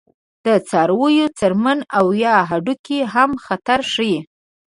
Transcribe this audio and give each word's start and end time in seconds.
د 0.45 0.47
څارویو 0.69 1.27
څرمن 1.39 1.79
او 1.97 2.05
یا 2.23 2.35
هډوکي 2.49 2.99
هم 3.13 3.29
خطر 3.45 3.79
ښيي. 3.91 4.17